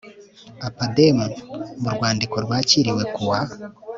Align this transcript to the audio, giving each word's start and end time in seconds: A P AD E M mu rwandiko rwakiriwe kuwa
A 0.65 0.67
P 0.75 0.77
AD 0.85 0.97
E 1.07 1.09
M 1.17 1.19
mu 1.81 1.89
rwandiko 1.95 2.35
rwakiriwe 2.45 3.03
kuwa 3.15 3.39